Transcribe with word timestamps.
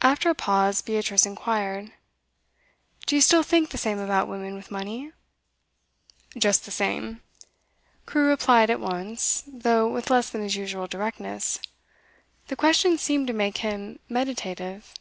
After 0.00 0.30
a 0.30 0.34
pause, 0.36 0.80
Beatrice 0.80 1.26
inquired: 1.26 1.92
'Do 3.04 3.16
you 3.16 3.20
still 3.20 3.42
think 3.42 3.70
the 3.70 3.76
same 3.76 3.98
about 3.98 4.28
women 4.28 4.54
with 4.54 4.70
money?' 4.70 5.10
'Just 6.36 6.64
the 6.64 6.70
same,' 6.70 7.20
Crewe 8.06 8.28
replied 8.28 8.70
at 8.70 8.78
once, 8.78 9.42
though 9.48 9.88
with 9.88 10.08
less 10.08 10.30
than 10.30 10.42
his 10.42 10.54
usual 10.54 10.86
directness; 10.86 11.58
the 12.46 12.54
question 12.54 12.96
seemed 12.96 13.26
to 13.26 13.32
make 13.32 13.58
him 13.58 13.98
meditative. 14.08 14.94